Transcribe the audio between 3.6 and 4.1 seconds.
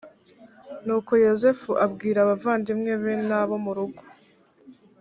mu rugo